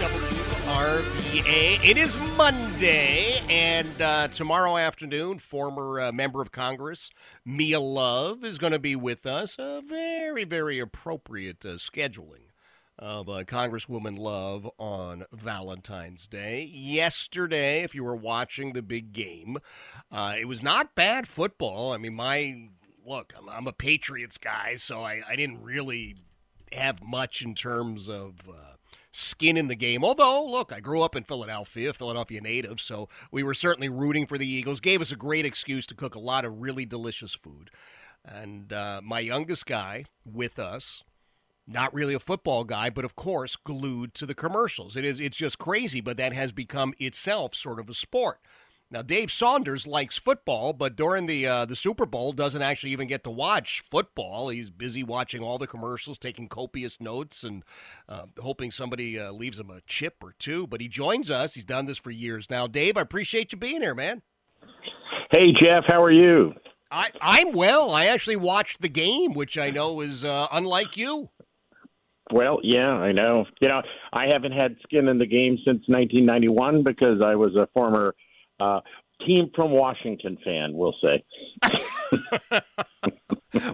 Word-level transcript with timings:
WRVA. 0.00 1.84
It 1.84 1.98
is 1.98 2.16
Monday, 2.34 3.42
and 3.50 4.00
uh, 4.00 4.28
tomorrow 4.28 4.78
afternoon, 4.78 5.36
former 5.36 6.00
uh, 6.00 6.10
member 6.10 6.40
of 6.40 6.50
Congress 6.50 7.10
Mia 7.44 7.80
Love 7.80 8.42
is 8.42 8.56
going 8.56 8.72
to 8.72 8.78
be 8.78 8.96
with 8.96 9.26
us. 9.26 9.58
A 9.58 9.82
very, 9.86 10.44
very 10.44 10.78
appropriate 10.78 11.66
uh, 11.66 11.72
scheduling 11.74 12.48
of 12.98 13.28
uh, 13.28 13.44
Congresswoman 13.44 14.18
Love 14.18 14.70
on 14.78 15.26
Valentine's 15.32 16.26
Day. 16.26 16.62
Yesterday, 16.64 17.82
if 17.82 17.94
you 17.94 18.02
were 18.02 18.16
watching 18.16 18.72
the 18.72 18.80
big 18.80 19.12
game, 19.12 19.58
uh, 20.10 20.34
it 20.40 20.46
was 20.46 20.62
not 20.62 20.94
bad 20.94 21.28
football. 21.28 21.92
I 21.92 21.98
mean, 21.98 22.14
my 22.14 22.70
look, 23.04 23.34
I'm, 23.36 23.50
I'm 23.50 23.66
a 23.66 23.74
Patriots 23.74 24.38
guy, 24.38 24.76
so 24.76 25.02
I, 25.02 25.20
I 25.28 25.36
didn't 25.36 25.62
really 25.62 26.16
have 26.72 27.02
much 27.02 27.42
in 27.42 27.54
terms 27.54 28.08
of 28.08 28.48
uh, 28.48 28.69
skin 29.10 29.56
in 29.56 29.68
the 29.68 29.74
game. 29.74 30.04
Although, 30.04 30.44
look, 30.44 30.72
I 30.72 30.80
grew 30.80 31.02
up 31.02 31.16
in 31.16 31.24
Philadelphia, 31.24 31.92
Philadelphia 31.92 32.40
native, 32.40 32.80
so 32.80 33.08
we 33.30 33.42
were 33.42 33.54
certainly 33.54 33.88
rooting 33.88 34.26
for 34.26 34.38
the 34.38 34.48
Eagles. 34.48 34.80
Gave 34.80 35.00
us 35.00 35.12
a 35.12 35.16
great 35.16 35.44
excuse 35.44 35.86
to 35.86 35.94
cook 35.94 36.14
a 36.14 36.20
lot 36.20 36.44
of 36.44 36.60
really 36.60 36.84
delicious 36.84 37.34
food. 37.34 37.70
And 38.24 38.72
uh, 38.72 39.00
my 39.02 39.20
youngest 39.20 39.66
guy 39.66 40.04
with 40.24 40.58
us, 40.58 41.02
not 41.66 41.94
really 41.94 42.14
a 42.14 42.18
football 42.18 42.64
guy, 42.64 42.90
but 42.90 43.04
of 43.04 43.16
course 43.16 43.56
glued 43.56 44.14
to 44.14 44.26
the 44.26 44.34
commercials. 44.34 44.96
It 44.96 45.04
is 45.04 45.20
it's 45.20 45.36
just 45.36 45.58
crazy, 45.58 46.00
but 46.00 46.16
that 46.16 46.32
has 46.32 46.52
become 46.52 46.94
itself 46.98 47.54
sort 47.54 47.80
of 47.80 47.88
a 47.88 47.94
sport. 47.94 48.40
Now, 48.92 49.02
Dave 49.02 49.30
Saunders 49.30 49.86
likes 49.86 50.18
football, 50.18 50.72
but 50.72 50.96
during 50.96 51.26
the 51.26 51.46
uh, 51.46 51.64
the 51.64 51.76
Super 51.76 52.06
Bowl 52.06 52.32
doesn't 52.32 52.60
actually 52.60 52.90
even 52.90 53.06
get 53.06 53.22
to 53.22 53.30
watch 53.30 53.84
football. 53.88 54.48
He's 54.48 54.68
busy 54.68 55.04
watching 55.04 55.42
all 55.42 55.58
the 55.58 55.68
commercials, 55.68 56.18
taking 56.18 56.48
copious 56.48 57.00
notes, 57.00 57.44
and 57.44 57.62
uh, 58.08 58.26
hoping 58.40 58.72
somebody 58.72 59.16
uh, 59.16 59.30
leaves 59.30 59.60
him 59.60 59.70
a 59.70 59.80
chip 59.86 60.16
or 60.24 60.34
two. 60.40 60.66
But 60.66 60.80
he 60.80 60.88
joins 60.88 61.30
us. 61.30 61.54
He's 61.54 61.64
done 61.64 61.86
this 61.86 61.98
for 61.98 62.10
years 62.10 62.50
now. 62.50 62.66
Dave, 62.66 62.96
I 62.96 63.02
appreciate 63.02 63.52
you 63.52 63.58
being 63.58 63.80
here, 63.80 63.94
man. 63.94 64.22
Hey, 65.30 65.52
Jeff, 65.52 65.84
how 65.86 66.02
are 66.02 66.10
you? 66.10 66.52
I 66.90 67.10
I'm 67.20 67.52
well. 67.52 67.92
I 67.92 68.06
actually 68.06 68.36
watched 68.36 68.80
the 68.80 68.88
game, 68.88 69.34
which 69.34 69.56
I 69.56 69.70
know 69.70 70.00
is 70.00 70.24
uh, 70.24 70.48
unlike 70.50 70.96
you. 70.96 71.30
Well, 72.32 72.58
yeah, 72.64 72.90
I 72.90 73.12
know. 73.12 73.44
You 73.60 73.68
know, 73.68 73.82
I 74.12 74.26
haven't 74.26 74.52
had 74.52 74.76
skin 74.82 75.06
in 75.06 75.18
the 75.18 75.26
game 75.26 75.58
since 75.64 75.82
1991 75.86 76.82
because 76.82 77.20
I 77.22 77.36
was 77.36 77.54
a 77.54 77.68
former 77.72 78.16
uh, 78.60 78.80
team 79.26 79.50
from 79.54 79.70
Washington 79.70 80.38
fan, 80.44 80.72
we'll 80.74 80.94
say. 81.02 81.24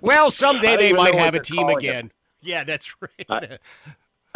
well, 0.00 0.30
someday 0.30 0.76
they 0.76 0.92
might 0.92 1.14
have 1.14 1.34
a 1.34 1.40
team 1.40 1.68
again. 1.68 2.12
Yeah, 2.40 2.64
that's 2.64 2.94
right. 3.00 3.26
I- 3.28 3.58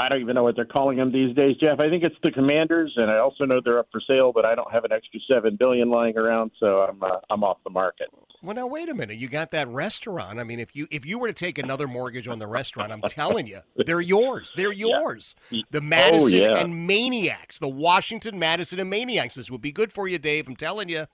I 0.00 0.09
don't 0.09 0.22
even 0.22 0.34
know 0.34 0.43
what 0.43 0.56
they're 0.56 0.65
calling 0.65 0.97
them 0.97 1.12
these 1.12 1.37
days, 1.37 1.56
Jeff. 1.61 1.78
I 1.78 1.91
think 1.91 2.03
it's 2.03 2.16
the 2.22 2.31
Commanders, 2.31 2.91
and 2.97 3.11
I 3.11 3.19
also 3.19 3.44
know 3.44 3.61
they're 3.62 3.78
up 3.78 3.88
for 3.93 4.00
sale, 4.06 4.33
but 4.33 4.47
I 4.47 4.55
don't 4.55 4.72
have 4.72 4.84
an 4.84 4.93
extra 4.93 5.21
seven 5.31 5.56
billion 5.56 5.91
lying 5.91 6.16
around, 6.16 6.53
so 6.59 6.87
I'm 6.88 7.03
uh, 7.03 7.19
I'm 7.28 7.44
off 7.44 7.59
the 7.65 7.71
market. 7.71 8.09
Well, 8.43 8.55
now 8.55 8.66
wait 8.66 8.88
a 8.88 8.94
minute. 8.94 9.19
You 9.19 9.28
got 9.28 9.50
that 9.50 9.69
restaurant. 9.69 10.38
I 10.38 10.44
mean, 10.44 10.59
if 10.59 10.75
you 10.75 10.88
if 10.91 11.05
you 11.05 11.19
were 11.19 11.27
to 11.27 11.34
take 11.34 11.59
another 11.59 11.87
mortgage 11.87 12.27
on 12.28 12.38
the 12.38 12.47
restaurant, 12.47 12.93
I'm 12.93 13.03
telling 13.03 13.47
you, 13.47 13.61
they're 13.77 14.00
yours. 14.00 14.55
They're 14.56 14.72
yours. 14.88 15.34
The 15.71 15.83
Madison 15.83 16.38
yeah. 16.38 16.56
and 16.56 16.87
Maniacs, 16.87 17.59
the 17.59 17.69
Washington 17.69 18.38
Madison 18.38 18.81
and 18.81 18.88
Maniacs. 18.88 19.34
This 19.34 19.50
would 19.50 19.61
be 19.61 19.72
good 19.72 19.93
for 19.93 20.09
you, 20.09 20.19
Dave. 20.19 20.49
I'm 20.49 20.56
telling 20.56 20.88
you. 20.88 21.09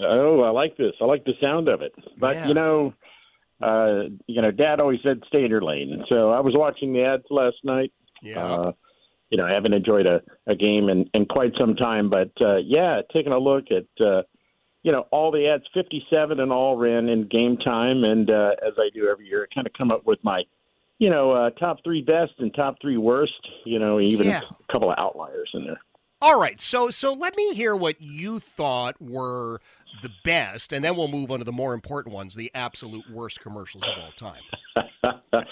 Oh, 0.00 0.42
I 0.42 0.50
like 0.50 0.78
this. 0.78 0.94
I 1.00 1.04
like 1.04 1.24
the 1.24 1.34
sound 1.42 1.68
of 1.68 1.82
it. 1.82 1.92
But 2.16 2.36
Yeah. 2.36 2.48
you 2.48 2.54
know, 2.54 2.94
uh, 3.60 4.04
you 4.26 4.40
know, 4.42 4.50
Dad 4.50 4.80
always 4.80 5.00
said 5.02 5.20
stay 5.28 5.44
in 5.44 5.50
your 5.50 5.62
lane. 5.62 6.04
So 6.08 6.30
I 6.30 6.40
was 6.40 6.54
watching 6.56 6.92
the 6.92 7.02
ads 7.04 7.24
last 7.30 7.56
night. 7.64 7.92
Yeah. 8.22 8.44
Uh, 8.44 8.72
you 9.30 9.36
know, 9.36 9.44
I 9.46 9.52
haven't 9.52 9.74
enjoyed 9.74 10.06
a, 10.06 10.22
a 10.46 10.54
game 10.54 10.88
in, 10.88 11.08
in 11.12 11.26
quite 11.26 11.52
some 11.60 11.74
time, 11.76 12.08
but 12.08 12.30
uh, 12.40 12.56
yeah, 12.56 13.02
taking 13.12 13.32
a 13.32 13.38
look 13.38 13.64
at 13.70 14.04
uh, 14.04 14.22
you 14.82 14.92
know 14.92 15.06
all 15.10 15.30
the 15.30 15.46
ads, 15.48 15.64
57 15.74 16.40
and 16.40 16.50
all 16.52 16.76
ran 16.76 17.08
in 17.08 17.28
game 17.28 17.56
time, 17.58 18.04
and 18.04 18.30
uh, 18.30 18.52
as 18.66 18.72
I 18.78 18.88
do 18.94 19.06
every 19.08 19.26
year, 19.26 19.46
I 19.50 19.54
kind 19.54 19.66
of 19.66 19.72
come 19.74 19.90
up 19.90 20.06
with 20.06 20.18
my 20.22 20.44
you 20.98 21.10
know 21.10 21.32
uh, 21.32 21.50
top 21.50 21.78
three 21.84 22.00
best 22.00 22.32
and 22.38 22.54
top 22.54 22.76
three 22.80 22.96
worst. 22.96 23.32
You 23.66 23.78
know, 23.78 24.00
even 24.00 24.28
Yeah. 24.28 24.42
a 24.66 24.72
couple 24.72 24.90
of 24.90 24.98
outliers 24.98 25.50
in 25.52 25.64
there. 25.64 25.80
All 26.22 26.40
right. 26.40 26.60
So 26.60 26.90
so 26.90 27.12
let 27.12 27.36
me 27.36 27.54
hear 27.54 27.76
what 27.76 28.00
you 28.00 28.40
thought 28.40 29.00
were 29.00 29.60
the 30.02 30.10
best, 30.24 30.72
and 30.72 30.84
then 30.84 30.96
we'll 30.96 31.08
move 31.08 31.30
on 31.30 31.38
to 31.40 31.44
the 31.44 31.52
more 31.52 31.74
important 31.74 32.14
ones, 32.14 32.34
the 32.34 32.50
absolute 32.54 33.10
worst 33.10 33.40
commercials 33.40 33.84
of 33.84 33.90
all 34.02 34.12
time. 34.12 34.42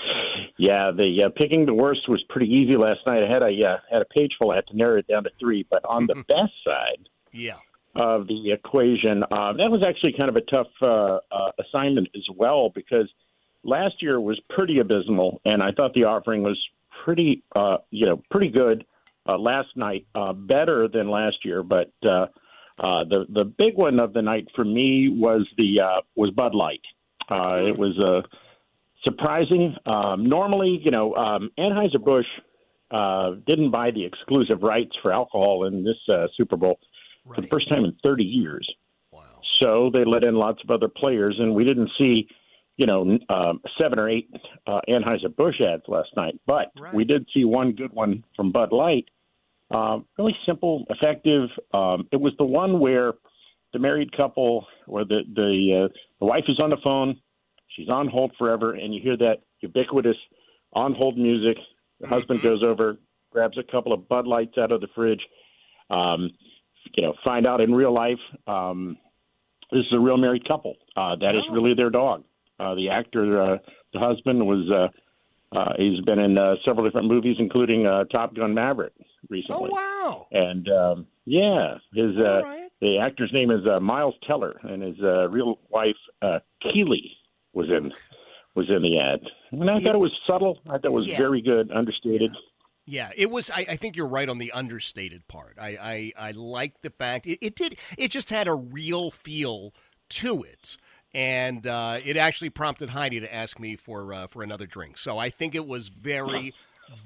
yeah, 0.59 0.91
the 0.91 1.25
uh, 1.27 1.29
picking 1.37 1.67
the 1.67 1.75
worst 1.75 2.09
was 2.09 2.23
pretty 2.29 2.47
easy 2.53 2.77
last 2.77 3.01
night. 3.07 3.23
I 3.23 3.29
had 3.33 3.43
a 3.43 3.65
uh, 3.65 3.79
had 3.91 4.03
a 4.03 4.07
page 4.07 4.33
full. 4.39 4.51
I 4.51 4.57
had 4.57 4.67
to 4.69 4.77
narrow 4.77 4.99
it 4.99 5.07
down 5.07 5.25
to 5.25 5.31
three. 5.39 5.67
But 5.71 5.85
on 5.85 6.07
the 6.07 6.15
best 6.29 6.53
side 6.65 7.09
Yeah. 7.33 7.57
of 7.95 8.27
the 8.29 8.53
equation, 8.53 9.23
uh, 9.25 9.53
that 9.55 9.71
was 9.71 9.83
actually 9.87 10.13
kind 10.17 10.29
of 10.29 10.37
a 10.37 10.41
tough 10.43 10.69
uh, 10.81 11.19
uh, 11.31 11.53
assignment 11.59 12.09
as 12.15 12.25
well 12.35 12.71
because 12.75 13.09
last 13.65 14.01
year 14.03 14.21
was 14.21 14.41
pretty 14.51 14.79
abysmal, 14.79 15.41
and 15.45 15.63
I 15.63 15.73
thought 15.73 15.93
the 15.95 16.05
offering 16.05 16.43
was 16.43 16.59
pretty 17.05 17.43
uh, 17.55 17.79
you 17.91 18.07
know 18.07 18.23
pretty 18.31 18.49
good 18.49 18.85
uh, 19.29 19.37
last 19.39 19.69
night, 19.77 20.07
uh, 20.15 20.33
better 20.33 20.89
than 20.89 21.09
last 21.11 21.45
year, 21.45 21.63
but. 21.63 21.91
Uh, 22.79 23.05
the 23.05 23.25
the 23.31 23.45
big 23.45 23.75
one 23.77 23.99
of 23.99 24.13
the 24.13 24.23
night 24.23 24.47
for 24.55 24.65
me 24.65 25.09
was 25.09 25.47
the 25.57 25.81
uh, 25.81 26.01
was 26.15 26.31
Bud 26.31 26.55
Light. 26.55 26.83
Uh, 27.31 27.57
it 27.67 27.77
was 27.77 27.99
uh, 27.99 28.23
surprising. 29.03 29.75
Um, 29.87 30.27
normally, 30.27 30.81
you 30.83 30.91
know, 30.91 31.15
um, 31.15 31.51
Anheuser 31.59 32.03
Busch 32.03 32.27
uh, 32.91 33.33
didn't 33.47 33.71
buy 33.71 33.91
the 33.91 34.05
exclusive 34.05 34.63
rights 34.63 34.95
for 35.03 35.13
alcohol 35.13 35.65
in 35.65 35.85
this 35.85 35.97
uh, 36.09 36.27
Super 36.37 36.57
Bowl 36.57 36.79
for 37.35 37.41
the 37.41 37.49
first 37.49 37.69
time 37.69 37.85
in 37.85 37.97
30 38.03 38.23
years. 38.25 38.69
Wow. 39.11 39.23
So 39.61 39.91
they 39.93 40.05
let 40.05 40.23
in 40.23 40.35
lots 40.37 40.63
of 40.63 40.71
other 40.71 40.89
players, 40.89 41.37
and 41.39 41.55
we 41.55 41.65
didn't 41.65 41.91
see, 41.99 42.29
you 42.77 42.87
know, 42.87 43.19
um, 43.29 43.61
seven 43.81 43.99
or 43.99 44.09
eight 44.09 44.31
uh, 44.67 44.81
Anheuser 44.89 45.35
Busch 45.35 45.61
ads 45.61 45.83
last 45.89 46.11
night. 46.17 46.39
But 46.47 46.71
Right. 46.79 46.95
we 46.95 47.05
did 47.05 47.27
see 47.35 47.45
one 47.45 47.73
good 47.73 47.93
one 47.93 48.23
from 48.37 48.53
Bud 48.53 48.71
Light. 48.73 49.07
Um, 49.71 50.07
really 50.19 50.37
simple, 50.47 50.85
effective. 50.91 51.49
Um, 51.75 52.09
it 52.13 52.21
was 52.21 52.33
the 52.39 52.45
one 52.45 52.79
where 52.79 53.15
the 53.73 53.79
married 53.79 54.17
couple, 54.17 54.67
where 54.87 55.05
the 55.05 55.23
the 55.35 55.85
uh, 55.87 55.93
the 56.21 56.27
wife 56.27 56.45
is 56.49 56.61
on 56.61 56.71
the 56.71 56.77
phone, 56.85 57.17
she's 57.69 57.89
on 57.89 58.09
hold 58.09 58.33
forever, 58.39 58.75
and 58.75 58.95
you 58.95 59.01
hear 59.03 59.17
that 59.17 59.43
ubiquitous 59.61 60.17
on 60.73 60.95
hold 60.95 61.19
music. 61.19 61.57
The 62.01 62.07
husband 62.07 62.43
goes 62.43 62.63
over, 62.63 62.99
grabs 63.33 63.59
a 63.59 63.63
couple 63.65 63.93
of 63.93 64.09
Bud 64.09 64.27
Lights 64.27 64.57
out 64.59 64.71
of 64.71 64.81
the 64.81 64.89
fridge. 64.95 65.23
Um, 65.91 66.31
you 66.95 67.03
know, 67.03 67.15
find 67.25 67.47
out 67.47 67.61
in 67.61 67.75
real 67.75 67.93
life 67.93 68.19
um, 68.47 68.97
this 69.73 69.81
is 69.81 69.93
a 69.93 69.99
real 69.99 70.17
married 70.17 70.47
couple. 70.47 70.77
Uh, 70.97 71.17
that 71.17 71.35
is 71.35 71.45
Oh. 71.49 71.53
really 71.53 71.75
their 71.75 71.91
dog. 71.91 72.23
Uh, 72.61 72.75
the 72.77 72.89
actor, 72.89 73.41
uh, 73.43 73.59
the 73.93 73.99
husband, 73.99 74.47
was 74.47 74.71
uh, 74.71 74.89
uh, 75.53 75.73
he's 75.79 76.01
been 76.05 76.19
in 76.19 76.37
uh, 76.39 76.55
several 76.65 76.85
different 76.85 77.09
movies, 77.09 77.37
including 77.39 77.87
uh, 77.87 78.05
Top 78.05 78.35
Gun 78.35 78.53
Maverick 78.55 78.93
recently. 79.29 79.71
Oh 79.73 79.75
wow. 79.75 80.27
and 80.33 80.69
um, 80.69 81.07
Yeah, 81.25 81.75
his 81.95 82.17
uh, 82.17 82.43
right. 82.45 82.69
the 82.81 82.99
actor's 82.99 83.33
name 83.33 83.51
is 83.51 83.67
uh, 83.67 83.81
Miles 83.81 84.15
Teller, 84.27 84.59
and 84.63 84.83
his 84.83 84.97
uh, 85.03 85.29
real 85.29 85.59
wife 85.71 85.97
uh, 86.23 86.39
Keely 86.63 87.13
was 87.53 87.69
in 87.69 87.93
was 88.55 88.69
in 88.71 88.83
the 88.83 88.99
ad. 88.99 89.21
And 89.53 89.71
I 89.71 89.79
thought 89.79 89.95
it 89.95 89.99
was 89.99 90.13
subtle. 90.27 90.61
I 90.67 90.73
thought 90.73 90.87
it 90.87 90.93
was 90.93 91.07
Yeah. 91.07 91.19
very 91.19 91.41
good, 91.43 91.71
understated. 91.71 92.33
Yeah, 92.89 93.11
it 93.17 93.31
was. 93.31 93.51
I, 93.51 93.67
I 93.71 93.77
think 93.77 93.97
you're 93.97 94.07
right 94.09 94.29
on 94.29 94.39
the 94.39 94.53
understated 94.53 95.27
part. 95.29 95.57
I 95.61 96.13
I, 96.19 96.29
I 96.29 96.31
like 96.33 96.83
the 96.83 96.91
fact 96.91 97.27
it, 97.27 97.39
it 97.45 97.55
did. 97.57 97.77
It 97.99 98.11
just 98.11 98.31
had 98.31 98.47
a 98.49 98.55
real 98.55 99.11
feel 99.11 99.75
to 100.09 100.43
it, 100.45 100.77
and 101.17 101.67
uh, 101.67 101.99
it 102.05 102.19
actually 102.19 102.51
prompted 102.51 102.91
Heidi 102.91 103.21
to 103.21 103.35
ask 103.35 103.59
me 103.59 103.75
for 103.75 104.13
uh, 104.13 104.27
for 104.27 104.43
another 104.43 104.67
drink. 104.67 104.99
So 104.99 105.17
I 105.17 105.31
think 105.31 105.55
it 105.55 105.67
was 105.67 105.89
very, 105.89 106.53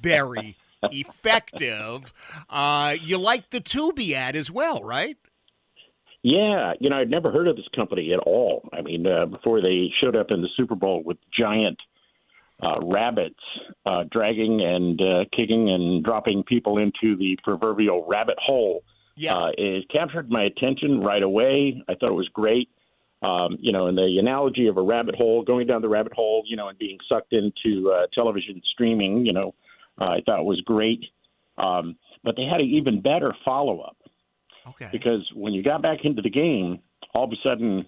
very 0.02 0.56
effective. 0.82 2.12
Uh, 2.50 2.96
you 3.00 3.18
like 3.18 3.50
the 3.50 3.60
Tubi 3.60 4.12
ad 4.12 4.34
as 4.34 4.50
well, 4.50 4.82
right? 4.82 5.16
Yeah, 6.22 6.72
you 6.80 6.90
know, 6.90 6.96
I'd 6.96 7.08
never 7.08 7.30
heard 7.30 7.46
of 7.46 7.54
this 7.56 7.68
company 7.74 8.12
at 8.12 8.18
all. 8.18 8.68
I 8.72 8.82
mean, 8.82 9.06
uh, 9.06 9.26
before 9.26 9.62
they 9.62 9.90
showed 10.02 10.16
up 10.16 10.32
in 10.32 10.42
the 10.42 10.48
Super 10.56 10.74
Bowl 10.74 11.02
with 11.04 11.16
giant 11.32 11.78
uh, 12.60 12.80
rabbits 12.82 13.40
uh, 13.86 14.04
dragging 14.10 14.60
and 14.60 15.00
uh, 15.00 15.24
kicking 15.34 15.70
and 15.70 16.04
dropping 16.04 16.42
people 16.42 16.78
into 16.78 17.16
the 17.16 17.38
proverbial 17.44 18.04
rabbit 18.08 18.36
hole. 18.38 18.82
Yeah. 19.16 19.36
Uh, 19.36 19.50
it 19.56 19.88
captured 19.88 20.30
my 20.30 20.42
attention 20.44 21.00
right 21.00 21.22
away. 21.22 21.82
I 21.88 21.94
thought 21.94 22.10
it 22.10 22.14
was 22.14 22.28
great. 22.28 22.68
Um, 23.22 23.58
you 23.60 23.70
know, 23.70 23.86
and 23.86 23.98
the 23.98 24.16
analogy 24.18 24.66
of 24.66 24.78
a 24.78 24.82
rabbit 24.82 25.14
hole, 25.14 25.42
going 25.42 25.66
down 25.66 25.82
the 25.82 25.88
rabbit 25.88 26.14
hole, 26.14 26.42
you 26.46 26.56
know, 26.56 26.68
and 26.68 26.78
being 26.78 26.98
sucked 27.06 27.34
into 27.34 27.90
uh, 27.90 28.06
television 28.14 28.62
streaming, 28.72 29.26
you 29.26 29.32
know, 29.32 29.54
uh, 30.00 30.04
I 30.04 30.20
thought 30.24 30.44
was 30.46 30.60
great. 30.62 31.04
Um, 31.58 31.96
but 32.24 32.36
they 32.36 32.44
had 32.44 32.60
an 32.60 32.66
even 32.66 33.02
better 33.02 33.34
follow 33.44 33.80
up 33.80 33.96
Okay. 34.66 34.88
because 34.90 35.28
when 35.34 35.52
you 35.52 35.62
got 35.62 35.82
back 35.82 35.98
into 36.04 36.22
the 36.22 36.30
game, 36.30 36.80
all 37.14 37.24
of 37.24 37.32
a 37.32 37.36
sudden 37.42 37.86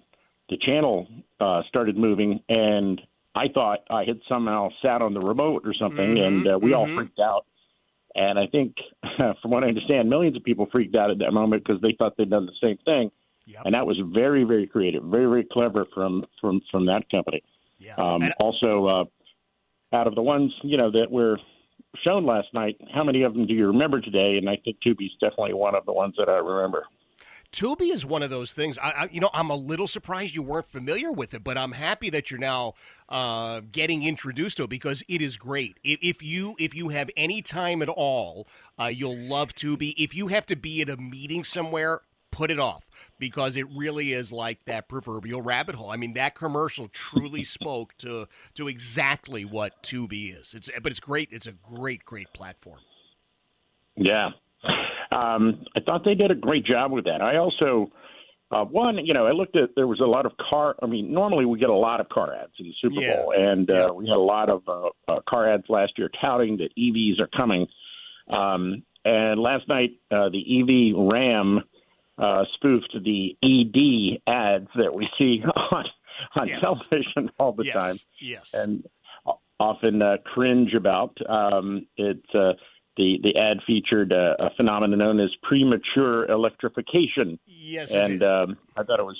the 0.49 0.57
channel 0.57 1.07
uh, 1.39 1.63
started 1.67 1.97
moving, 1.97 2.41
and 2.49 3.01
I 3.35 3.47
thought 3.47 3.79
I 3.89 4.03
had 4.03 4.19
somehow 4.29 4.69
sat 4.81 5.01
on 5.01 5.13
the 5.13 5.19
remote 5.19 5.63
or 5.65 5.73
something, 5.73 6.19
and 6.19 6.47
uh, 6.47 6.59
we 6.59 6.73
all 6.73 6.87
freaked 6.95 7.19
out. 7.19 7.45
And 8.15 8.37
I 8.37 8.45
think, 8.45 8.75
from 9.17 9.49
what 9.51 9.63
I 9.63 9.67
understand, 9.67 10.09
millions 10.09 10.35
of 10.37 10.43
people 10.43 10.67
freaked 10.71 10.95
out 10.95 11.09
at 11.09 11.17
that 11.19 11.31
moment 11.31 11.63
because 11.65 11.81
they 11.81 11.95
thought 11.97 12.15
they'd 12.17 12.29
done 12.29 12.45
the 12.45 12.51
same 12.61 12.77
thing. 12.85 13.09
Yep. 13.45 13.61
And 13.65 13.75
that 13.75 13.85
was 13.85 13.99
very, 14.13 14.43
very 14.43 14.67
creative, 14.67 15.03
very, 15.03 15.25
very 15.25 15.47
clever 15.51 15.85
from 15.93 16.25
from 16.39 16.61
from 16.71 16.85
that 16.85 17.09
company. 17.09 17.43
Yeah. 17.77 17.95
Um, 17.95 18.31
also, 18.39 18.87
uh, 18.87 19.95
out 19.95 20.07
of 20.07 20.15
the 20.15 20.21
ones 20.21 20.51
you 20.63 20.77
know 20.77 20.91
that 20.91 21.11
were 21.11 21.37
shown 22.03 22.25
last 22.25 22.47
night, 22.53 22.77
how 22.93 23.03
many 23.03 23.23
of 23.23 23.33
them 23.33 23.45
do 23.45 23.53
you 23.53 23.67
remember 23.67 24.01
today? 24.01 24.37
And 24.37 24.49
I 24.49 24.57
think 24.63 24.77
Tubi's 24.85 25.13
definitely 25.19 25.53
one 25.53 25.75
of 25.75 25.85
the 25.85 25.93
ones 25.93 26.15
that 26.17 26.29
I 26.29 26.37
remember. 26.37 26.85
Tubi 27.53 27.93
is 27.93 28.03
one 28.03 28.23
of 28.23 28.31
those 28.31 28.51
things. 28.51 28.79
I, 28.79 28.89
I, 28.89 29.09
you 29.11 29.19
know, 29.19 29.29
I'm 29.31 29.51
a 29.51 29.55
little 29.55 29.85
surprised 29.87 30.33
you 30.33 30.41
weren't 30.41 30.65
familiar 30.65 31.11
with 31.11 31.35
it, 31.35 31.43
but 31.43 31.55
I'm 31.55 31.73
happy 31.73 32.09
that 32.09 32.31
you're 32.31 32.39
now 32.39 32.73
uh, 33.09 33.61
getting 33.71 34.01
introduced 34.01 34.57
to 34.57 34.63
it 34.63 34.71
because 34.71 35.03
it 35.07 35.21
is 35.21 35.37
great. 35.37 35.79
If, 35.83 35.99
if 36.01 36.23
you 36.23 36.55
if 36.57 36.73
you 36.73 36.89
have 36.89 37.11
any 37.15 37.43
time 37.43 37.83
at 37.83 37.89
all, 37.89 38.47
uh, 38.79 38.85
you'll 38.85 39.17
love 39.17 39.53
Tubi. 39.53 39.93
If 39.97 40.15
you 40.15 40.27
have 40.27 40.47
to 40.47 40.55
be 40.55 40.81
at 40.81 40.89
a 40.89 40.97
meeting 40.97 41.43
somewhere, 41.43 42.01
put 42.33 42.51
it 42.51 42.59
off 42.59 42.83
because 43.19 43.55
it 43.55 43.65
really 43.75 44.11
is 44.13 44.31
like 44.31 44.65
that 44.65 44.89
proverbial 44.89 45.41
rabbit 45.41 45.75
hole. 45.75 45.89
I 45.91 45.97
mean, 45.97 46.13
that 46.13 46.35
commercial 46.35 46.87
truly 46.89 47.43
spoke 47.57 47.95
to 47.99 48.27
to 48.55 48.67
exactly 48.67 49.45
what 49.45 49.81
Tubi 49.83 50.37
is. 50.37 50.53
It's 50.53 50.69
but 50.81 50.91
it's 50.91 50.99
great. 50.99 51.29
It's 51.31 51.47
a 51.47 51.53
great 51.53 52.03
great 52.05 52.33
platform. 52.33 52.79
Yeah. 53.95 54.29
Um, 55.11 55.63
I 55.75 55.79
thought 55.81 56.03
they 56.05 56.15
did 56.15 56.31
a 56.31 56.35
great 56.35 56.65
job 56.65 56.91
with 56.91 57.05
that. 57.05 57.21
I 57.21 57.37
also, 57.37 57.91
uh, 58.49 58.63
one, 58.65 59.05
you 59.05 59.13
know, 59.13 59.27
I 59.27 59.31
looked 59.31 59.55
at, 59.55 59.69
there 59.75 59.85
was 59.85 59.99
a 59.99 60.05
lot 60.05 60.25
of 60.25 60.31
car, 60.49 60.75
I 60.81 60.87
mean, 60.87 61.13
normally 61.13 61.45
we 61.45 61.59
get 61.59 61.69
a 61.69 61.75
lot 61.75 61.99
of 61.99 62.09
car 62.09 62.33
ads 62.33 62.53
in 62.59 62.65
the 62.65 62.73
Super 62.81 62.99
Yeah. 63.01 63.17
Bowl, 63.17 63.33
and 63.37 63.69
uh, 63.69 63.73
Yeah. 63.73 63.89
we 63.91 64.07
had 64.07 64.15
a 64.15 64.19
lot 64.19 64.49
of 64.49 64.63
uh, 64.67 64.89
uh, 65.07 65.19
car 65.29 65.53
ads 65.53 65.65
last 65.69 65.99
year 65.99 66.09
touting 66.19 66.57
that 66.57 66.69
EVs 66.75 67.19
are 67.19 67.27
coming. 67.27 67.67
Um, 68.27 68.81
and 69.05 69.39
last 69.39 69.67
night, 69.67 69.91
uh, 70.09 70.29
the 70.29 70.41
EV 70.41 70.95
Ram 71.11 71.61
uh, 72.17 72.43
spoofed 72.55 72.95
the 73.03 73.35
ED 73.43 74.21
ads 74.31 74.67
that 74.75 74.93
we 74.93 75.09
see 75.17 75.41
on, 75.71 75.85
on 76.35 76.47
Yes. 76.47 76.59
television 76.61 77.31
all 77.39 77.53
the 77.53 77.65
yes. 77.65 77.73
time 77.73 77.95
Yes. 78.19 78.53
and 78.53 78.83
often 79.59 80.01
uh, 80.01 80.17
cringe 80.25 80.73
about. 80.73 81.17
Um, 81.27 81.87
it's 81.97 82.35
uh, 82.35 82.53
the 82.97 83.17
the 83.23 83.35
ad 83.39 83.57
featured 83.65 84.11
uh, 84.13 84.35
a 84.39 84.49
phenomenon 84.55 84.99
known 84.99 85.19
as 85.19 85.29
premature 85.41 86.25
electrification, 86.29 87.39
yes. 87.45 87.91
and 87.91 88.21
um, 88.23 88.57
I 88.77 88.83
thought 88.83 88.99
it 88.99 89.05
was 89.05 89.17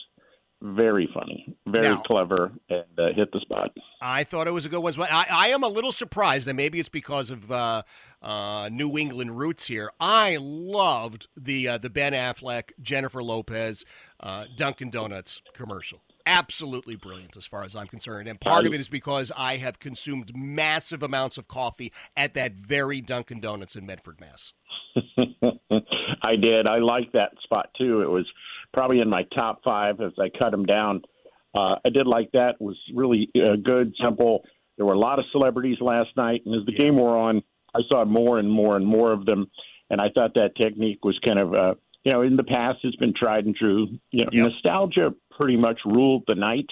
very 0.62 1.10
funny, 1.14 1.56
very 1.68 1.96
Now- 1.96 2.02
clever, 2.02 2.52
and 2.70 2.84
uh, 3.00 3.08
hit 3.16 3.32
the 3.34 3.40
spot. 3.42 3.76
I 4.02 4.24
thought 4.24 4.48
it 4.48 4.52
was 4.52 4.66
a 4.66 4.70
good 4.70 4.80
one. 4.80 4.94
I, 5.00 5.26
I 5.30 5.48
am 5.50 5.64
a 5.64 5.68
little 5.68 5.92
surprised, 5.92 6.48
and 6.48 6.56
maybe 6.56 6.80
it's 6.80 6.88
because 6.90 7.32
of 7.32 7.52
uh, 7.52 7.84
uh, 8.24 8.70
New 8.72 8.98
England 8.98 9.38
roots 9.38 9.68
here. 9.68 9.92
I 10.00 10.38
loved 10.40 11.28
the 11.36 11.68
uh, 11.68 11.78
the 11.78 11.90
Ben 11.90 12.14
Affleck, 12.14 12.72
Jennifer 12.82 13.22
Lopez, 13.22 13.84
uh, 14.20 14.46
Dunkin' 14.56 14.90
Donuts 14.90 15.42
commercial. 15.54 16.02
Absolutely 16.26 16.96
brilliant, 16.96 17.36
as 17.36 17.46
far 17.46 17.64
as 17.64 17.76
I'm 17.76 17.88
concerned. 17.88 18.30
And 18.30 18.40
part 18.40 18.66
of 18.66 18.74
it 18.74 18.80
is 18.80 18.88
because 18.88 19.30
I 19.36 19.58
have 19.58 19.80
consumed 19.80 20.32
massive 20.34 21.04
amounts 21.04 21.38
of 21.38 21.50
coffee 21.50 21.92
at 22.16 22.34
that 22.36 22.54
very 22.54 23.02
Dunkin' 23.02 23.42
Donuts 23.42 23.76
in 23.76 23.86
Medford, 23.86 24.22
Mass. 24.22 24.54
I 26.24 26.38
did. 26.38 26.66
I 26.66 26.78
liked 26.78 27.12
that 27.14 27.32
spot 27.44 27.70
too. 27.78 28.02
It 28.02 28.10
was 28.10 28.26
probably 28.74 29.02
in 29.02 29.10
my 29.10 29.24
top 29.36 29.62
five 29.66 30.00
as 30.00 30.14
I 30.18 30.30
cut 30.30 30.52
them 30.52 30.66
down. 30.66 31.02
Uh, 31.54 31.76
I 31.86 31.90
did 31.94 32.08
like 32.08 32.32
that. 32.32 32.56
It 32.60 32.64
was 32.64 32.78
really 32.96 33.30
uh, 33.36 33.58
good, 33.62 33.94
simple. 34.02 34.44
There 34.78 34.86
were 34.86 34.94
a 34.94 35.00
lot 35.00 35.20
of 35.20 35.26
celebrities 35.32 35.78
last 35.82 36.10
night, 36.16 36.42
and 36.46 36.56
as 36.56 36.66
the 36.66 36.72
game 36.72 36.96
wore 36.96 37.18
on, 37.18 37.44
I 37.76 37.80
saw 37.90 38.06
more 38.06 38.40
and 38.40 38.50
more 38.50 38.76
and 38.76 38.86
more 38.86 39.12
of 39.12 39.26
them. 39.26 39.50
And 39.90 40.00
I 40.02 40.10
thought 40.14 40.34
that 40.36 40.56
technique 40.56 41.04
was 41.04 41.20
kind 41.20 41.40
of, 41.40 41.54
uh, 41.54 41.76
you 42.04 42.12
know, 42.12 42.22
in 42.22 42.36
the 42.36 42.44
past 42.44 42.80
it's 42.84 42.96
been 42.96 43.14
tried 43.14 43.46
and 43.46 43.56
true. 43.56 43.88
You 44.12 44.26
know, 44.26 44.30
Yep. 44.32 44.52
nostalgia 44.52 45.14
pretty 45.38 45.58
much 45.58 45.80
ruled 45.86 46.24
the 46.28 46.36
night, 46.36 46.70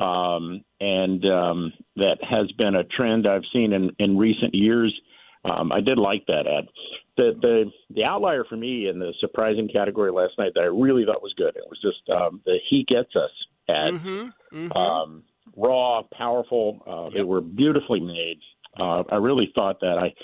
um, 0.00 0.62
and 0.80 1.24
um, 1.26 1.72
that 1.96 2.18
has 2.22 2.50
been 2.52 2.74
a 2.76 2.84
trend 2.84 3.26
I've 3.26 3.44
seen 3.52 3.72
in 3.72 3.90
in 3.98 4.16
recent 4.16 4.54
years. 4.54 4.98
Um, 5.44 5.72
I 5.72 5.80
did 5.80 5.98
like 5.98 6.26
that 6.26 6.46
ad. 6.46 6.68
The 7.16 7.32
the 7.40 7.70
the 7.94 8.04
outlier 8.04 8.44
for 8.44 8.56
me 8.56 8.88
in 8.88 8.98
the 8.98 9.12
surprising 9.20 9.68
category 9.68 10.10
last 10.12 10.34
night 10.38 10.52
that 10.54 10.60
I 10.62 10.66
really 10.66 11.04
thought 11.04 11.22
was 11.22 11.34
good. 11.36 11.56
It 11.56 11.64
was 11.68 11.80
just 11.80 12.08
um, 12.10 12.40
the 12.44 12.58
"He 12.68 12.84
Gets 12.84 13.14
Us" 13.16 13.30
ad. 13.68 13.94
Mm-hmm. 13.94 14.72
Um, 14.76 15.24
raw, 15.56 16.02
powerful. 16.12 16.82
Uh, 16.86 17.10
They 17.14 17.22
were 17.24 17.40
beautifully 17.40 18.00
made. 18.00 18.38
Uh, 18.78 19.02
I 19.10 19.16
really 19.16 19.50
thought 19.54 19.80
that. 19.80 19.98
I 19.98 20.14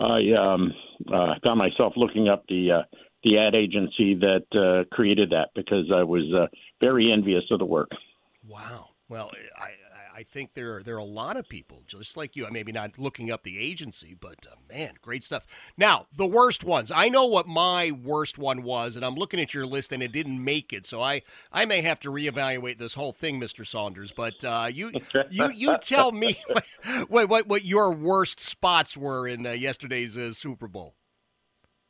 I 0.00 0.32
um, 0.32 0.72
uh, 1.12 1.34
found 1.42 1.58
myself 1.58 1.94
looking 1.96 2.28
up 2.28 2.44
the 2.48 2.70
uh, 2.70 2.82
the 3.24 3.38
ad 3.38 3.54
agency 3.54 4.14
that 4.14 4.44
uh, 4.54 4.94
created 4.94 5.30
that 5.30 5.50
because 5.54 5.90
I 5.92 6.04
was 6.04 6.22
uh, 6.32 6.46
very 6.80 7.12
envious 7.12 7.44
of 7.50 7.58
the 7.58 7.64
work. 7.64 7.90
Wow. 8.46 8.90
Well, 9.08 9.30
I, 9.56 9.70
I- 10.18 10.22
think 10.28 10.54
there 10.54 10.76
are, 10.76 10.82
there 10.82 10.94
are 10.96 10.98
a 10.98 11.04
lot 11.04 11.36
of 11.36 11.48
people 11.48 11.82
just 11.86 12.16
like 12.16 12.36
you. 12.36 12.46
I 12.46 12.50
maybe 12.50 12.72
not 12.72 12.98
looking 12.98 13.30
up 13.30 13.42
the 13.42 13.58
agency, 13.58 14.16
but 14.18 14.46
uh, 14.50 14.56
man, 14.68 14.94
great 15.00 15.24
stuff. 15.24 15.46
Now, 15.76 16.06
the 16.14 16.26
worst 16.26 16.64
ones. 16.64 16.92
I 16.94 17.08
know 17.08 17.24
what 17.26 17.46
my 17.46 17.90
worst 17.90 18.38
one 18.38 18.62
was, 18.62 18.96
and 18.96 19.04
I'm 19.04 19.14
looking 19.14 19.40
at 19.40 19.54
your 19.54 19.66
list, 19.66 19.92
and 19.92 20.02
it 20.02 20.12
didn't 20.12 20.42
make 20.42 20.72
it. 20.72 20.86
So 20.86 21.02
I, 21.02 21.22
I 21.52 21.64
may 21.64 21.82
have 21.82 22.00
to 22.00 22.10
reevaluate 22.10 22.78
this 22.78 22.94
whole 22.94 23.12
thing, 23.12 23.38
Mister 23.38 23.64
Saunders. 23.64 24.12
But 24.12 24.44
uh, 24.44 24.68
you 24.72 24.92
you 25.30 25.50
you 25.52 25.78
tell 25.78 26.12
me 26.12 26.42
what, 27.08 27.28
what 27.28 27.46
what 27.46 27.64
your 27.64 27.92
worst 27.92 28.40
spots 28.40 28.96
were 28.96 29.26
in 29.26 29.46
uh, 29.46 29.52
yesterday's 29.52 30.16
uh, 30.16 30.32
Super 30.32 30.68
Bowl. 30.68 30.94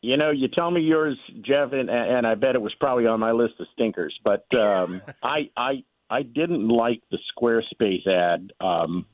You 0.01 0.17
know, 0.17 0.31
you 0.31 0.47
tell 0.47 0.71
me 0.71 0.81
yours, 0.81 1.19
Jeff, 1.41 1.73
and, 1.73 1.91
and 1.91 2.25
I 2.25 2.37
bet 2.37 2.55
it 2.55 2.63
was 2.63 2.73
probably 2.79 3.07
on 3.07 3.19
my 3.19 3.33
list 3.33 3.55
of 3.59 3.67
stinkers. 3.73 4.17
But 4.23 4.45
um, 4.55 5.03
I, 5.23 5.51
I, 5.57 5.83
I 6.11 6.23
didn't 6.23 6.69
like 6.69 7.03
the 7.11 7.19
Squarespace 7.37 8.07
ad 8.07 8.53
um, 8.61 9.07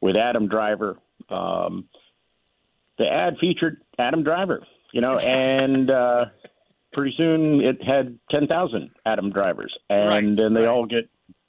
with 0.00 0.16
Adam 0.16 0.48
Driver. 0.48 0.98
Um, 1.28 1.88
the 2.98 3.06
ad 3.10 3.36
featured 3.40 3.80
Adam 3.98 4.22
Driver, 4.22 4.64
you 4.92 5.00
know, 5.00 5.16
and 5.18 5.90
uh, 5.90 6.26
pretty 6.92 7.14
soon 7.16 7.60
it 7.60 7.82
had 7.82 8.18
ten 8.30 8.46
thousand 8.46 8.90
Adam 9.04 9.30
Drivers, 9.30 9.76
and 9.88 10.08
Right, 10.08 10.36
then 10.36 10.54
they 10.54 10.60
right. 10.60 10.68
all 10.68 10.86
get 10.86 11.08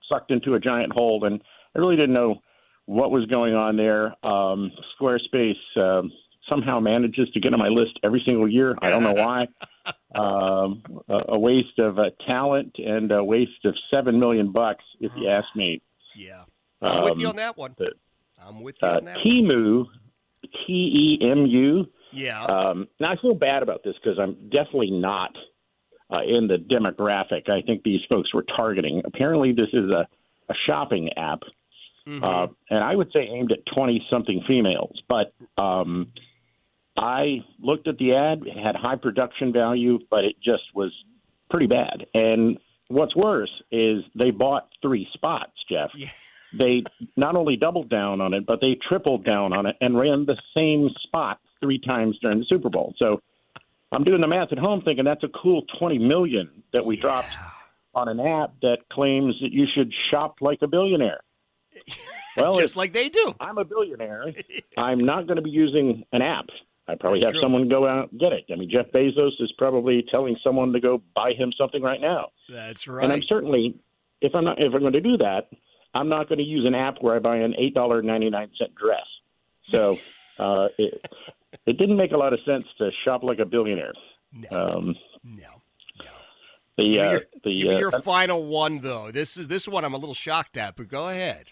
sucked 0.10 0.32
into 0.32 0.56
a 0.56 0.60
giant 0.60 0.94
hole. 0.94 1.24
And 1.26 1.42
I 1.76 1.80
really 1.80 1.96
didn't 1.96 2.14
know 2.14 2.42
what 2.86 3.12
was 3.12 3.26
going 3.28 3.54
on 3.56 3.78
there. 3.78 4.08
Um, 4.26 4.72
Squarespace 5.00 5.56
um, 5.78 6.12
somehow 6.50 6.80
manages 6.80 7.30
to 7.32 7.40
get 7.40 7.54
on 7.54 7.60
my 7.60 7.68
list 7.68 8.00
every 8.04 8.22
single 8.26 8.48
year. 8.48 8.76
I 8.82 8.90
don't 8.90 9.04
know 9.04 9.14
why. 9.14 9.48
um, 10.16 10.84
a, 11.08 11.22
a 11.30 11.40
waste 11.40 11.80
of 11.80 12.00
uh, 12.00 12.10
talent 12.28 12.76
and 12.78 13.12
a 13.12 13.24
waste 13.24 13.66
of 13.66 13.76
seven 13.90 14.20
million 14.20 14.52
bucks, 14.52 14.84
if 15.00 15.12
you 15.16 15.30
ask 15.30 15.48
me. 15.56 15.82
Yeah, 16.16 16.44
I'm 16.82 17.04
with 17.04 17.18
you 17.20 17.28
Um, 17.28 17.32
on 17.32 17.36
that 17.38 17.58
one. 17.58 17.76
the- 17.78 17.94
I'm 18.44 18.62
with 18.64 18.76
you 18.82 18.88
Uh, 18.88 18.98
on 18.98 19.06
that. 19.06 19.18
Temu, 19.20 19.86
T 20.66 21.18
E 21.22 21.30
M 21.30 21.46
U, 21.46 21.88
Yeah. 22.12 22.44
Um, 22.44 22.88
now 23.00 23.12
I 23.12 23.16
feel 23.18 23.36
bad 23.36 23.62
about 23.64 23.84
this 23.84 23.96
because 24.04 24.18
I'm 24.20 24.34
definitely 24.50 24.92
not 24.92 25.36
uh, 26.12 26.22
in 26.28 26.48
the 26.48 26.58
demographic. 26.58 27.50
I 27.50 27.62
think 27.62 27.84
these 27.84 28.02
folks 28.10 28.34
were 28.34 28.44
targeting. 28.44 29.02
Apparently, 29.06 29.54
this 29.54 29.70
is 29.74 29.90
a, 29.92 30.08
a 30.50 30.54
shopping 30.66 31.10
app, 31.18 31.42
Mm-hmm. 32.08 32.24
uh, 32.24 32.48
and 32.72 32.84
I 32.84 32.96
would 32.96 33.12
say 33.14 33.20
aimed 33.32 33.52
at 33.52 33.60
twenty 33.72 34.04
something 34.10 34.44
females. 34.48 35.00
But 35.08 35.34
um, 35.62 36.12
I 37.02 37.44
looked 37.60 37.88
at 37.88 37.98
the 37.98 38.14
ad; 38.14 38.44
it 38.46 38.58
had 38.58 38.76
high 38.76 38.96
production 38.96 39.52
value, 39.52 40.00
but 40.10 40.24
it 40.24 40.36
just 40.44 40.64
was 40.74 40.92
pretty 41.50 41.68
bad. 41.68 42.06
And 42.14 42.58
what's 42.88 43.16
worse 43.16 43.52
is 43.72 44.04
they 44.16 44.32
bought 44.32 44.70
three 44.82 45.08
spots, 45.14 45.54
Jeff. 45.70 45.92
Yeah. 45.96 46.10
They 46.54 46.84
not 47.16 47.36
only 47.36 47.56
doubled 47.56 47.90
down 47.90 48.20
on 48.20 48.34
it, 48.34 48.46
but 48.46 48.60
they 48.60 48.78
tripled 48.88 49.24
down 49.24 49.54
on 49.54 49.66
it 49.66 49.78
and 49.80 49.98
ran 49.98 50.26
the 50.26 50.38
same 50.56 50.90
spot 51.04 51.40
three 51.62 51.80
times 51.80 52.18
during 52.22 52.40
the 52.40 52.46
Super 52.46 52.70
Bowl. 52.70 52.94
So 52.98 53.22
I'm 53.92 54.04
doing 54.04 54.22
the 54.22 54.28
math 54.28 54.52
at 54.52 54.58
home, 54.58 54.82
thinking 54.82 55.06
that's 55.06 55.24
a 55.24 55.30
cool 55.30 55.64
20 55.80 55.98
million 55.98 56.64
that 56.74 56.86
we 56.86 56.98
dropped 56.98 57.30
on 57.96 58.10
an 58.10 58.20
app 58.20 58.54
that 58.62 58.80
claims 58.92 59.36
that 59.42 59.52
you 59.52 59.66
should 59.74 59.94
shop 60.10 60.36
like 60.42 60.60
a 60.62 60.68
billionaire. 60.68 61.22
Well, 62.38 62.58
Just 62.58 62.78
like 62.78 62.94
they 62.94 63.10
do. 63.10 63.36
I'm 63.42 63.58
a 63.58 63.66
billionaire, 63.66 64.34
I'm 64.78 65.00
not 65.00 65.28
going 65.28 65.36
to 65.36 65.42
be 65.42 65.50
using 65.50 66.06
an 66.14 66.22
app. 66.22 66.46
I 66.88 66.96
probably 66.96 67.20
That's 67.20 67.28
have 67.28 67.34
true. 67.36 67.42
someone 67.42 67.70
go 67.70 67.88
out 67.88 68.12
and 68.12 68.20
get 68.20 68.34
it. 68.34 68.46
I 68.52 68.56
mean, 68.56 68.70
Jeff 68.70 68.88
Bezos 68.92 69.40
is 69.40 69.52
probably 69.58 70.04
telling 70.10 70.36
someone 70.44 70.74
to 70.74 70.80
go 70.80 71.02
buy 71.16 71.34
him 71.34 71.54
something 71.58 71.82
right 71.82 72.02
now. 72.02 72.30
That's 72.50 72.88
right. 72.88 73.04
And 73.04 73.14
I'm 73.14 73.22
certainly, 73.24 73.76
if 74.20 74.34
I'm 74.36 74.44
not, 74.44 74.62
if 74.62 74.74
I'm 74.74 74.82
going 74.82 74.94
to 74.94 75.02
do 75.02 75.18
that, 75.18 75.50
I'm 75.94 76.10
not 76.10 76.28
going 76.28 76.40
to 76.40 76.44
use 76.44 76.66
an 76.66 76.76
app 76.76 76.98
where 77.02 77.16
I 77.16 77.20
buy 77.20 77.38
an 77.38 77.54
eight 77.58 77.74
dollar 77.74 78.02
ninety 78.02 78.30
nine 78.30 78.50
cent 78.58 78.76
dress. 78.76 79.06
So 79.70 80.00
uh, 80.40 80.70
it 80.78 81.02
it 81.66 81.78
didn't 81.78 81.98
make 81.98 82.12
a 82.12 82.18
lot 82.18 82.34
of 82.34 82.40
sense 82.46 82.66
to 82.80 82.90
shop 83.06 83.24
like 83.24 83.40
a 83.40 83.46
billionaire. 83.46 83.94
No. 84.34 84.48
Um, 84.52 84.96
no. 85.24 85.62
the 86.78 86.84
Give 86.84 86.92
me 86.92 87.00
uh, 87.00 87.12
your, 87.12 87.22
the 87.44 87.70
uh, 87.76 87.80
your 87.80 87.92
final 88.02 88.46
one, 88.46 88.80
though. 88.80 89.12
This 89.12 89.38
is 89.38 89.48
this 89.48 89.68
one 89.68 89.86
I'm 89.86 89.94
a 89.94 89.98
little 89.98 90.16
shocked 90.16 90.58
at, 90.58 90.76
but 90.76 90.88
go 90.88 91.08
ahead. 91.10 91.46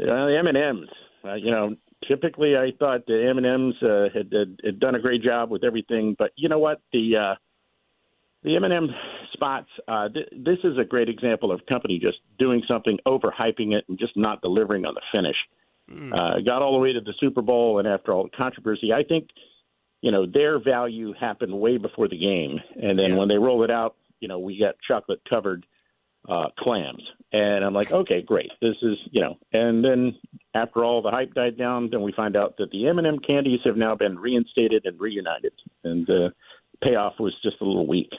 uh, 0.00 0.04
the 0.04 0.36
M 0.38 0.46
and 0.46 0.56
M's. 0.56 0.88
Uh, 1.24 1.34
you 1.34 1.50
know, 1.50 1.76
typically 2.08 2.56
I 2.56 2.72
thought 2.78 3.06
the 3.06 3.26
M 3.28 3.38
and 3.38 3.46
M's 3.46 3.74
uh, 3.82 4.08
had, 4.12 4.32
had 4.32 4.60
had 4.64 4.80
done 4.80 4.94
a 4.94 5.00
great 5.00 5.22
job 5.22 5.50
with 5.50 5.64
everything, 5.64 6.16
but 6.18 6.32
you 6.36 6.48
know 6.48 6.58
what 6.58 6.80
the 6.92 7.16
uh, 7.16 7.34
the 8.42 8.56
M 8.56 8.64
and 8.64 8.72
M 8.72 8.88
spots. 9.32 9.68
Uh, 9.86 10.08
th- 10.08 10.28
this 10.32 10.58
is 10.64 10.78
a 10.78 10.84
great 10.84 11.08
example 11.08 11.52
of 11.52 11.64
company 11.66 11.98
just 11.98 12.18
doing 12.38 12.62
something, 12.68 12.98
overhyping 13.06 13.72
it, 13.72 13.84
and 13.88 13.98
just 13.98 14.16
not 14.16 14.40
delivering 14.42 14.84
on 14.84 14.94
the 14.94 15.02
finish. 15.12 15.36
Uh, 16.12 16.40
got 16.44 16.62
all 16.62 16.72
the 16.72 16.78
way 16.78 16.92
to 16.92 17.00
the 17.00 17.14
Super 17.20 17.42
Bowl, 17.42 17.78
and 17.78 17.86
after 17.86 18.12
all 18.12 18.24
the 18.24 18.36
controversy, 18.36 18.92
I 18.92 19.02
think 19.02 19.28
you 20.00 20.10
know 20.10 20.26
their 20.26 20.58
value 20.58 21.12
happened 21.18 21.52
way 21.58 21.78
before 21.78 22.08
the 22.08 22.18
game, 22.18 22.60
and 22.80 22.98
then 22.98 23.16
when 23.16 23.28
they 23.28 23.38
rolled 23.38 23.64
it 23.64 23.70
out, 23.70 23.96
you 24.20 24.28
know 24.28 24.38
we 24.38 24.58
got 24.58 24.76
chocolate 24.86 25.20
covered 25.28 25.66
uh, 26.28 26.48
clams, 26.58 27.02
and 27.32 27.64
I'm 27.64 27.74
like, 27.74 27.92
okay, 27.92 28.22
great, 28.22 28.50
this 28.60 28.76
is 28.82 28.96
you 29.10 29.20
know, 29.20 29.38
and 29.52 29.84
then 29.84 30.16
after 30.54 30.84
all 30.84 31.02
the 31.02 31.10
hype 31.10 31.34
died 31.34 31.58
down, 31.58 31.90
then 31.90 32.02
we 32.02 32.12
find 32.12 32.36
out 32.36 32.56
that 32.58 32.70
the 32.70 32.88
M&M 32.88 33.18
candies 33.18 33.60
have 33.64 33.76
now 33.76 33.94
been 33.94 34.18
reinstated 34.18 34.84
and 34.86 34.98
reunited, 35.00 35.52
and 35.84 36.06
the 36.06 36.32
payoff 36.82 37.14
was 37.18 37.34
just 37.42 37.56
a 37.60 37.64
little 37.64 37.86
weak. 37.86 38.10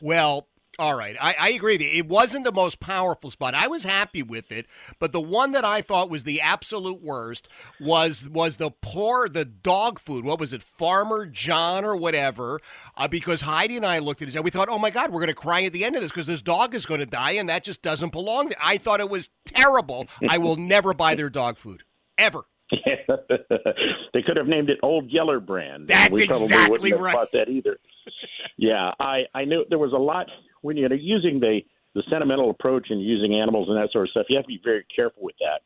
Well, 0.00 0.46
all 0.78 0.94
right. 0.94 1.16
I, 1.20 1.34
I 1.38 1.48
agree. 1.50 1.76
It 1.76 2.06
wasn't 2.06 2.44
the 2.44 2.52
most 2.52 2.78
powerful 2.78 3.30
spot. 3.30 3.54
I 3.54 3.66
was 3.66 3.82
happy 3.82 4.22
with 4.22 4.52
it, 4.52 4.66
but 5.00 5.10
the 5.10 5.20
one 5.20 5.50
that 5.52 5.64
I 5.64 5.82
thought 5.82 6.08
was 6.08 6.22
the 6.22 6.40
absolute 6.40 7.02
worst 7.02 7.48
was 7.80 8.28
was 8.28 8.58
the 8.58 8.70
poor 8.70 9.28
the 9.28 9.44
dog 9.44 9.98
food. 9.98 10.24
What 10.24 10.38
was 10.38 10.52
it, 10.52 10.62
Farmer 10.62 11.26
John 11.26 11.84
or 11.84 11.96
whatever? 11.96 12.60
Uh, 12.96 13.08
because 13.08 13.40
Heidi 13.40 13.76
and 13.76 13.86
I 13.86 13.98
looked 13.98 14.22
at 14.22 14.28
it 14.28 14.36
and 14.36 14.44
we 14.44 14.50
thought, 14.50 14.68
oh 14.70 14.78
my 14.78 14.90
God, 14.90 15.10
we're 15.10 15.20
going 15.20 15.28
to 15.28 15.34
cry 15.34 15.62
at 15.62 15.72
the 15.72 15.84
end 15.84 15.96
of 15.96 16.02
this 16.02 16.12
because 16.12 16.28
this 16.28 16.42
dog 16.42 16.74
is 16.74 16.86
going 16.86 17.00
to 17.00 17.06
die 17.06 17.32
and 17.32 17.48
that 17.48 17.64
just 17.64 17.82
doesn't 17.82 18.12
belong. 18.12 18.52
I 18.62 18.78
thought 18.78 19.00
it 19.00 19.10
was 19.10 19.30
terrible. 19.44 20.06
I 20.28 20.38
will 20.38 20.56
never 20.56 20.94
buy 20.94 21.16
their 21.16 21.30
dog 21.30 21.56
food 21.56 21.82
ever. 22.16 22.44
they 24.12 24.22
could 24.22 24.36
have 24.36 24.46
named 24.46 24.70
it 24.70 24.78
Old 24.82 25.10
Yeller 25.10 25.40
Brand. 25.40 25.88
That's 25.88 26.10
we 26.10 26.26
probably 26.26 26.44
exactly 26.44 26.70
wouldn't 26.70 26.90
have 26.92 27.00
right. 27.00 27.14
Bought 27.14 27.32
that 27.32 27.48
either. 27.48 27.78
yeah, 28.56 28.92
I 29.00 29.24
I 29.34 29.44
knew 29.44 29.64
there 29.68 29.78
was 29.78 29.92
a 29.92 29.98
lot 29.98 30.26
when 30.62 30.76
you're 30.76 30.92
using 30.94 31.40
the 31.40 31.60
the 31.94 32.02
sentimental 32.10 32.50
approach 32.50 32.88
and 32.90 33.02
using 33.02 33.34
animals 33.34 33.68
and 33.68 33.76
that 33.76 33.90
sort 33.92 34.04
of 34.04 34.10
stuff. 34.10 34.26
You 34.28 34.36
have 34.36 34.44
to 34.44 34.48
be 34.48 34.60
very 34.62 34.84
careful 34.94 35.22
with 35.22 35.36
that. 35.40 35.62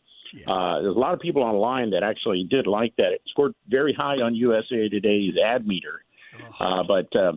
Uh, 0.46 0.80
there's 0.80 0.96
a 0.96 0.98
lot 0.98 1.12
of 1.12 1.20
people 1.20 1.42
online 1.42 1.90
that 1.90 2.02
actually 2.02 2.46
did 2.48 2.66
like 2.66 2.94
that. 2.96 3.12
It 3.12 3.20
scored 3.28 3.52
very 3.68 3.92
high 3.92 4.16
on 4.16 4.34
USA 4.34 4.88
Today's 4.88 5.34
ad 5.36 5.66
meter. 5.66 6.04
Uh, 6.58 6.82
but 6.82 7.14
uh, 7.14 7.32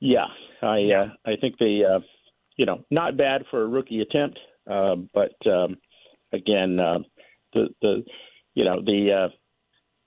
yeah, 0.00 0.26
I 0.62 0.92
uh, 0.92 1.08
I 1.24 1.36
think 1.36 1.58
they 1.58 1.82
uh, 1.84 2.00
you 2.56 2.66
know 2.66 2.84
not 2.90 3.16
bad 3.16 3.44
for 3.50 3.62
a 3.62 3.66
rookie 3.66 4.00
attempt, 4.00 4.38
uh, 4.70 4.96
but 5.14 5.34
um, 5.46 5.78
again 6.32 6.78
uh, 6.78 6.98
the 7.54 7.68
the 7.80 8.04
you 8.58 8.64
know 8.64 8.82
the 8.84 9.12
uh, 9.12 9.28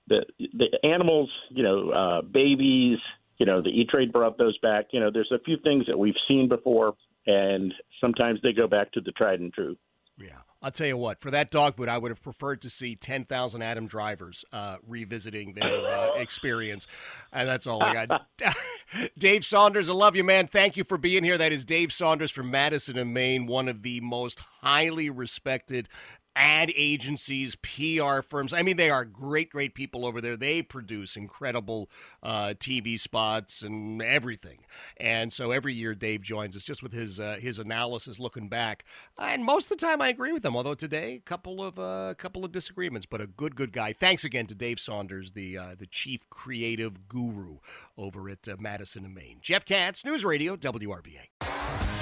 the 0.08 0.26
the 0.38 0.86
animals 0.86 1.30
you 1.48 1.62
know 1.62 1.90
uh, 1.90 2.20
babies 2.20 2.98
you 3.38 3.46
know 3.46 3.62
the 3.62 3.70
E 3.70 3.86
Trade 3.90 4.12
brought 4.12 4.36
those 4.36 4.58
back. 4.58 4.88
You 4.92 5.00
know 5.00 5.10
there's 5.10 5.32
a 5.32 5.38
few 5.38 5.56
things 5.64 5.86
that 5.86 5.98
we've 5.98 6.14
seen 6.28 6.48
before, 6.50 6.94
and 7.26 7.72
sometimes 7.98 8.40
they 8.42 8.52
go 8.52 8.68
back 8.68 8.92
to 8.92 9.00
the 9.00 9.10
tried 9.12 9.40
and 9.40 9.52
true. 9.52 9.76
Yeah. 10.18 10.40
I'll 10.64 10.70
tell 10.70 10.86
you 10.86 10.96
what, 10.96 11.18
for 11.18 11.32
that 11.32 11.50
dog 11.50 11.74
food, 11.74 11.88
I 11.88 11.98
would 11.98 12.12
have 12.12 12.22
preferred 12.22 12.60
to 12.62 12.70
see 12.70 12.94
10,000 12.94 13.62
Adam 13.62 13.88
drivers 13.88 14.44
uh, 14.52 14.76
revisiting 14.86 15.54
their 15.54 15.64
uh, 15.64 16.14
experience. 16.16 16.86
And 17.32 17.48
that's 17.48 17.66
all 17.66 17.82
I 17.82 18.06
got. 18.06 18.26
Dave 19.18 19.44
Saunders, 19.44 19.90
I 19.90 19.92
love 19.92 20.14
you, 20.14 20.22
man. 20.22 20.46
Thank 20.46 20.76
you 20.76 20.84
for 20.84 20.98
being 20.98 21.24
here. 21.24 21.36
That 21.36 21.50
is 21.50 21.64
Dave 21.64 21.92
Saunders 21.92 22.30
from 22.30 22.48
Madison 22.48 22.96
and 22.96 23.12
Main, 23.12 23.46
one 23.46 23.66
of 23.66 23.82
the 23.82 24.00
most 24.02 24.40
highly 24.60 25.10
respected 25.10 25.88
ad 26.34 26.72
agencies, 26.74 27.56
PR 27.56 28.22
firms. 28.22 28.52
I 28.52 28.62
mean, 28.62 28.76
they 28.76 28.90
are 28.90 29.04
great, 29.04 29.50
great 29.50 29.74
people 29.74 30.06
over 30.06 30.20
there. 30.20 30.36
They 30.36 30.62
produce 30.62 31.16
incredible 31.16 31.90
uh, 32.22 32.54
TV 32.58 32.98
spots 32.98 33.62
and 33.62 34.00
everything. 34.00 34.60
And 34.98 35.32
so 35.32 35.50
every 35.50 35.74
year, 35.74 35.94
Dave 35.94 36.22
joins 36.22 36.56
us 36.56 36.64
just 36.64 36.82
with 36.82 36.92
his 36.92 37.20
uh, 37.20 37.36
his 37.40 37.58
analysis, 37.58 38.18
looking 38.18 38.48
back. 38.48 38.84
And 39.18 39.44
most 39.44 39.70
of 39.70 39.78
the 39.78 39.86
time, 39.86 40.00
I 40.00 40.08
agree 40.08 40.32
with 40.32 40.44
him. 40.44 40.56
Although 40.56 40.74
today, 40.74 41.14
a 41.14 41.20
couple 41.20 41.62
of 41.62 41.78
uh, 41.78 42.14
couple 42.16 42.44
of 42.44 42.52
disagreements, 42.52 43.06
but 43.06 43.20
a 43.20 43.26
good, 43.26 43.56
good 43.56 43.72
guy. 43.72 43.92
Thanks 43.92 44.24
again 44.24 44.46
to 44.46 44.54
Dave 44.54 44.80
Saunders, 44.80 45.32
the 45.32 45.58
uh, 45.58 45.74
the 45.78 45.86
chief 45.86 46.28
creative 46.30 47.08
guru 47.08 47.58
over 47.96 48.28
at 48.28 48.48
uh, 48.48 48.56
Madison 48.58 49.04
and 49.04 49.14
Main. 49.14 49.38
Jeff 49.40 49.64
Katz, 49.64 50.04
News 50.04 50.24
Radio, 50.24 50.56
WRVA. 50.56 52.01